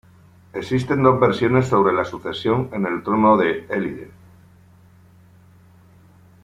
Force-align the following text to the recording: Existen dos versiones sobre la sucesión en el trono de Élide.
Existen 0.53 1.03
dos 1.03 1.19
versiones 1.19 1.67
sobre 1.67 1.93
la 1.93 2.03
sucesión 2.03 2.71
en 2.73 2.87
el 2.87 3.03
trono 3.03 3.37
de 3.37 3.67
Élide. 3.69 4.11